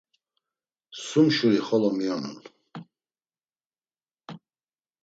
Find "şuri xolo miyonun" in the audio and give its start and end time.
1.35-2.37